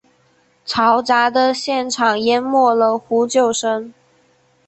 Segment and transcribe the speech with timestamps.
[0.65, 3.93] 嘈杂的现场淹没了呼救声。